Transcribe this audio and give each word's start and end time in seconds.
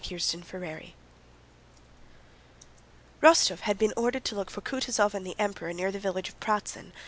CHAPTER 0.03 0.17
XVIII 0.17 0.95
Rostóv 3.21 3.59
had 3.59 3.77
been 3.77 3.93
ordered 3.95 4.25
to 4.25 4.35
look 4.35 4.49
for 4.49 4.61
Kutúzov 4.61 5.13
and 5.13 5.23
the 5.27 5.35
Emperor 5.39 5.73
near 5.73 5.91
the 5.91 5.99
village 5.99 6.27
of 6.29 6.39
Pratzen. 6.39 6.91